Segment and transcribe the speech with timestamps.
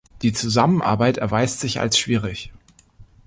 [0.23, 2.51] Die Zusammenarbeit erweist sich als schwierig.